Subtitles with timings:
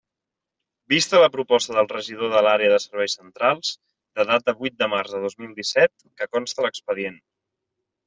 [0.93, 3.71] Vista la proposta del regidor de l'Àrea de Serveis Centrals,
[4.21, 7.25] de data vuit de març de dos mil disset, que consta en l'expedient.